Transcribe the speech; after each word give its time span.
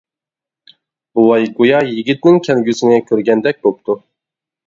بوۋاي 1.17 1.43
گويا 1.59 1.81
يىگىتنىڭ 1.89 2.41
كەلگۈسىنى 2.47 2.97
كۆرگەندەك 3.11 3.63
بوپتۇ. 3.67 3.99